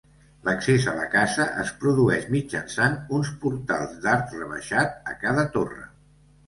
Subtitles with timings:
[0.45, 5.89] L'accés a la casa es produeix mitjançant uns portals d'arc rebaixat a cada torre.